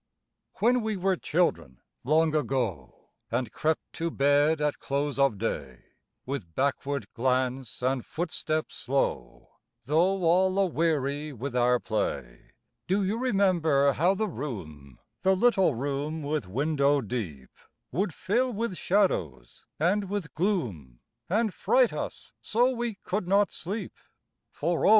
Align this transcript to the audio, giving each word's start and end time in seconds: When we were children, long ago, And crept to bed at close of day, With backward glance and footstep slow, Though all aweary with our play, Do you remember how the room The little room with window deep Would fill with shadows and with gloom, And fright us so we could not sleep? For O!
When 0.55 0.81
we 0.81 0.97
were 0.97 1.15
children, 1.15 1.79
long 2.03 2.33
ago, 2.33 3.09
And 3.29 3.51
crept 3.51 3.93
to 3.93 4.09
bed 4.09 4.59
at 4.59 4.79
close 4.79 5.19
of 5.19 5.37
day, 5.37 5.83
With 6.25 6.55
backward 6.55 7.05
glance 7.13 7.83
and 7.83 8.03
footstep 8.03 8.71
slow, 8.71 9.51
Though 9.85 10.23
all 10.23 10.57
aweary 10.57 11.33
with 11.33 11.55
our 11.55 11.79
play, 11.79 12.53
Do 12.87 13.03
you 13.03 13.19
remember 13.19 13.93
how 13.93 14.15
the 14.15 14.27
room 14.27 14.97
The 15.21 15.35
little 15.35 15.75
room 15.75 16.23
with 16.23 16.47
window 16.47 17.01
deep 17.01 17.51
Would 17.91 18.11
fill 18.11 18.51
with 18.51 18.75
shadows 18.77 19.65
and 19.79 20.09
with 20.09 20.33
gloom, 20.33 20.99
And 21.29 21.53
fright 21.53 21.93
us 21.93 22.33
so 22.41 22.71
we 22.71 22.95
could 23.03 23.27
not 23.27 23.51
sleep? 23.51 23.93
For 24.49 24.83
O! 24.83 24.89